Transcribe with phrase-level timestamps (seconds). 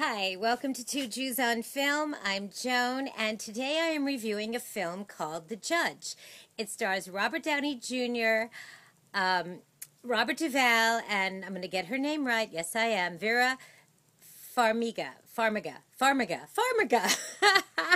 [0.00, 2.14] Hi, welcome to Two Jews on Film.
[2.24, 6.14] I'm Joan, and today I am reviewing a film called The Judge.
[6.56, 8.48] It stars Robert Downey Jr.,
[9.12, 9.58] um,
[10.04, 12.48] Robert Duvall, and I'm going to get her name right.
[12.52, 13.18] Yes, I am.
[13.18, 13.58] Vera
[14.56, 15.08] Farmiga.
[15.36, 15.78] Farmiga.
[16.00, 16.42] Farmiga.
[16.48, 17.18] Farmiga.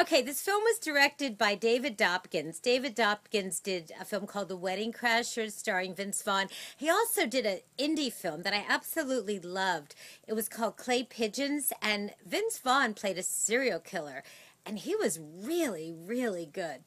[0.00, 2.60] Okay, this film was directed by David Dopkins.
[2.60, 6.46] David Dopkins did a film called The Wedding Crashers starring Vince Vaughn.
[6.76, 9.96] He also did an indie film that I absolutely loved.
[10.28, 14.22] It was called Clay Pigeons, and Vince Vaughn played a serial killer.
[14.64, 16.84] And he was really, really good.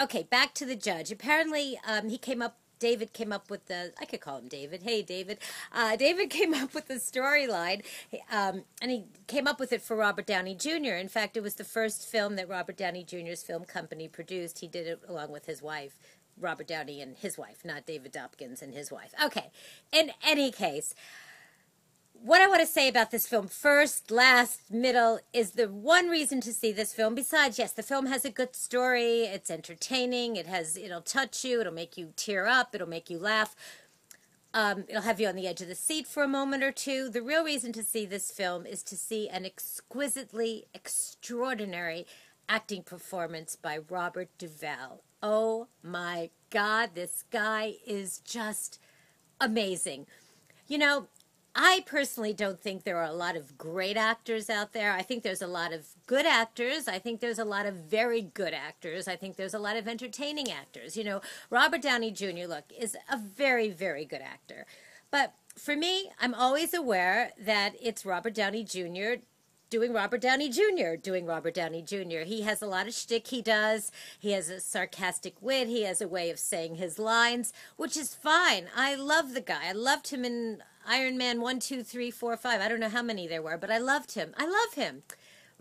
[0.00, 1.10] Okay, back to the judge.
[1.10, 4.82] Apparently, um, he came up David came up with the, I could call him David.
[4.82, 5.38] Hey, David.
[5.72, 7.84] Uh, David came up with the storyline,
[8.28, 10.94] um, and he came up with it for Robert Downey Jr.
[10.94, 14.58] In fact, it was the first film that Robert Downey Jr.'s film company produced.
[14.58, 15.96] He did it along with his wife.
[16.36, 19.14] Robert Downey and his wife, not David Dopkins and his wife.
[19.22, 19.52] Okay.
[19.92, 20.92] In any case,
[22.24, 26.40] what I want to say about this film, first, last, middle, is the one reason
[26.42, 27.14] to see this film.
[27.14, 29.22] Besides, yes, the film has a good story.
[29.22, 30.36] It's entertaining.
[30.36, 31.60] It has, it'll touch you.
[31.60, 32.74] It'll make you tear up.
[32.74, 33.56] It'll make you laugh.
[34.54, 37.08] Um, it'll have you on the edge of the seat for a moment or two.
[37.08, 42.06] The real reason to see this film is to see an exquisitely extraordinary
[42.48, 45.02] acting performance by Robert Duvall.
[45.22, 48.78] Oh my God, this guy is just
[49.40, 50.06] amazing.
[50.68, 51.06] You know,
[51.54, 54.92] I personally don't think there are a lot of great actors out there.
[54.92, 56.88] I think there's a lot of good actors.
[56.88, 59.06] I think there's a lot of very good actors.
[59.06, 60.96] I think there's a lot of entertaining actors.
[60.96, 64.66] You know, Robert Downey Jr., look, is a very, very good actor.
[65.10, 69.20] But for me, I'm always aware that it's Robert Downey Jr.
[69.72, 72.24] doing Robert Downey Jr., doing Robert Downey Jr.
[72.26, 73.90] He has a lot of shtick he does.
[74.20, 75.66] He has a sarcastic wit.
[75.66, 78.66] He has a way of saying his lines, which is fine.
[78.76, 79.70] I love the guy.
[79.70, 82.60] I loved him in Iron Man 1, 2, 3, 4, 5.
[82.60, 84.34] I don't know how many there were, but I loved him.
[84.36, 85.04] I love him.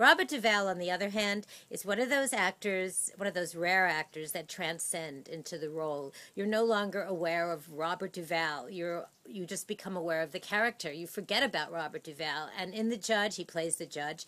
[0.01, 3.85] Robert Duvall, on the other hand, is one of those actors, one of those rare
[3.85, 6.11] actors that transcend into the role.
[6.33, 8.67] You're no longer aware of Robert Duvall.
[8.67, 10.91] You're you just become aware of the character.
[10.91, 12.49] You forget about Robert Duvall.
[12.57, 14.25] And in The Judge, he plays the judge,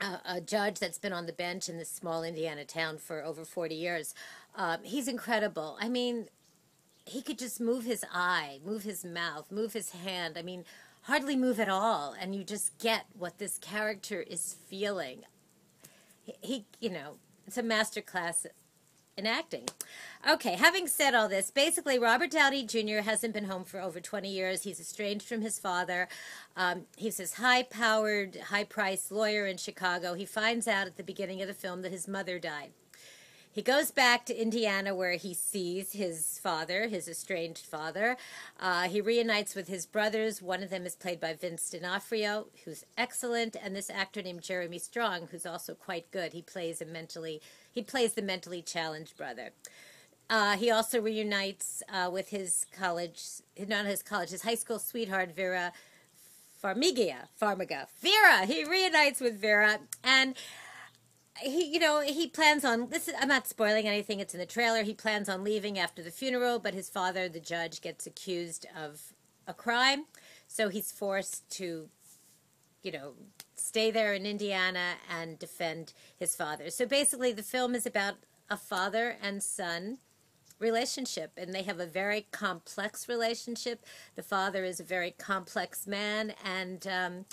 [0.00, 3.44] uh, a judge that's been on the bench in this small Indiana town for over
[3.44, 4.14] 40 years.
[4.56, 5.76] Um, he's incredible.
[5.78, 6.28] I mean,
[7.04, 10.38] he could just move his eye, move his mouth, move his hand.
[10.38, 10.64] I mean,
[11.04, 15.22] hardly move at all, and you just get what this character is feeling.
[16.22, 17.16] He, he you know,
[17.46, 18.46] it's a master class
[19.16, 19.64] in acting.
[20.28, 23.02] Okay, having said all this, basically, Robert Downey Jr.
[23.02, 24.62] hasn't been home for over 20 years.
[24.62, 26.08] He's estranged from his father.
[26.56, 30.14] Um, he's this high powered, high priced lawyer in Chicago.
[30.14, 32.72] He finds out at the beginning of the film that his mother died.
[33.54, 38.16] He goes back to Indiana where he sees his father, his estranged father.
[38.58, 40.42] Uh, he reunites with his brothers.
[40.42, 44.80] One of them is played by Vince D'Onofrio, who's excellent, and this actor named Jeremy
[44.80, 46.32] Strong, who's also quite good.
[46.32, 47.40] He plays a mentally
[47.72, 49.50] he plays the mentally challenged brother.
[50.28, 53.22] Uh, he also reunites uh, with his college,
[53.68, 55.72] not his college, his high school sweetheart Vera
[56.60, 57.28] Farmiga.
[57.40, 57.86] Farmiga.
[58.00, 58.46] Vera.
[58.46, 60.34] He reunites with Vera and
[61.40, 64.46] he you know he plans on this is, i'm not spoiling anything it's in the
[64.46, 68.66] trailer he plans on leaving after the funeral but his father the judge gets accused
[68.76, 69.12] of
[69.46, 70.06] a crime.
[70.46, 71.88] So he's forced to
[72.82, 73.14] you know
[73.54, 76.70] stay there in indiana and defend his father.
[76.70, 78.14] So basically the film is about
[78.50, 79.98] a father and son
[80.58, 83.84] relationship and they have a very complex relationship.
[84.14, 87.24] The father is a very complex man and um,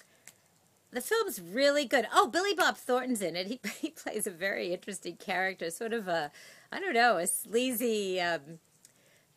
[0.92, 2.08] the film's really good.
[2.14, 3.48] Oh, Billy Bob Thornton's in it.
[3.48, 6.32] He he plays a very interesting character, sort of a
[6.72, 8.60] I don't know, a sleazy um,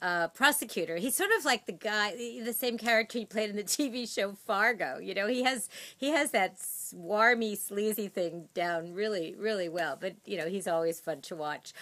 [0.00, 0.96] uh, prosecutor.
[0.96, 4.32] He's sort of like the guy, the same character he played in the TV show
[4.32, 4.98] Fargo.
[4.98, 9.96] You know, he has he has that swarmy, sleazy thing down really, really well.
[10.00, 11.72] But you know, he's always fun to watch.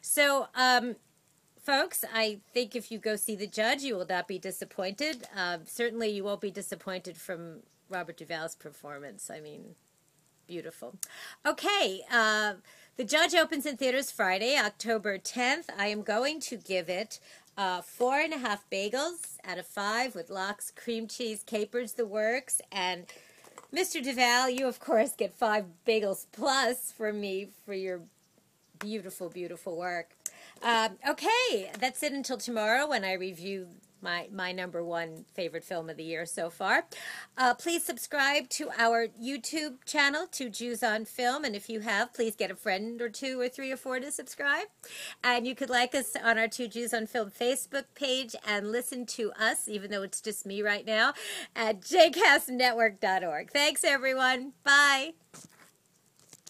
[0.00, 0.48] So.
[0.54, 0.96] Um,
[1.62, 5.28] folks, I think if you go see The Judge, you will not be disappointed.
[5.36, 9.30] Uh, certainly, you won't be disappointed from Robert Duvall's performance.
[9.30, 9.74] I mean,
[10.46, 10.96] beautiful.
[11.46, 12.54] Okay, uh,
[12.96, 15.64] the Judge opens in theaters Friday, October 10th.
[15.76, 17.18] I am going to give it
[17.56, 22.06] uh, four and a half bagels out of five with lox, cream cheese, capers, the
[22.06, 23.06] works, and
[23.74, 24.02] Mr.
[24.02, 28.00] Duvall, you of course get five bagels plus from me for your
[28.80, 30.10] beautiful, beautiful work.
[30.62, 33.68] Um, okay, that's it until tomorrow when I review
[34.02, 36.86] my my number one favorite film of the year so far.
[37.36, 42.12] Uh, please subscribe to our YouTube channel, Two Jews on Film, and if you have,
[42.12, 44.66] please get a friend or two or three or four to subscribe.
[45.22, 49.06] And you could like us on our Two Jews on Film Facebook page and listen
[49.06, 51.12] to us, even though it's just me right now,
[51.54, 53.50] at jcastnetwork.org.
[53.50, 54.52] Thanks, everyone.
[54.64, 55.12] Bye.